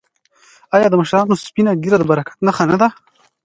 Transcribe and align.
آیا 0.75 0.87
د 0.89 0.93
مشرانو 1.01 1.41
سپینه 1.45 1.71
ږیره 1.81 1.97
د 1.99 2.03
برکت 2.11 2.35
نښه 2.45 2.63
نه 2.71 2.75
ده؟ 2.81 2.87